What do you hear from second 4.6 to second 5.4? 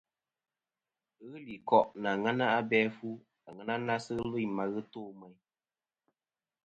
ghɨ to meyn.